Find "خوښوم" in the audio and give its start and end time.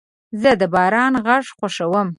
1.57-2.07